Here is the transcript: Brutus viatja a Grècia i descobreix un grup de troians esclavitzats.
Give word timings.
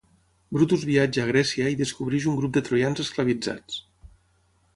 Brutus 0.55 0.85
viatja 0.89 1.25
a 1.25 1.29
Grècia 1.31 1.67
i 1.73 1.77
descobreix 1.83 2.25
un 2.33 2.41
grup 2.41 2.57
de 2.57 2.65
troians 2.71 3.05
esclavitzats. 3.05 3.79